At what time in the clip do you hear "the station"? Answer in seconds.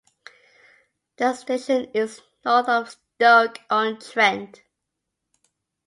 1.17-1.91